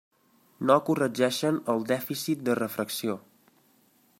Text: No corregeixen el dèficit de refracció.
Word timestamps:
No 0.69 0.77
corregeixen 0.87 1.59
el 1.73 1.85
dèficit 1.91 2.41
de 2.49 2.57
refracció. 2.61 3.19